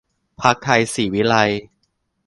[0.41, 1.61] พรรคไทยศรีวิไลย์